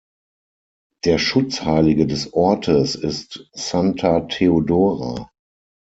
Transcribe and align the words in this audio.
Der 1.05 1.19
Schutzheilige 1.19 2.07
des 2.07 2.33
Ortes 2.33 2.95
ist 2.95 3.47
"Santa 3.53 4.21
Teodora". 4.21 5.29